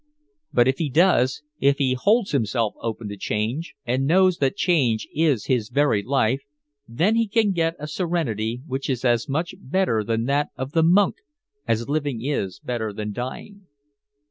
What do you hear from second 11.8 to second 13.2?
living is better than